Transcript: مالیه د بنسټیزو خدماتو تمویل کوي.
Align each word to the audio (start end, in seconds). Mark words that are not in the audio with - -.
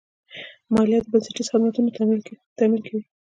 مالیه 0.73 0.99
د 1.03 1.07
بنسټیزو 1.11 1.49
خدماتو 1.51 1.79
تمویل 2.57 2.81
کوي. 2.87 3.01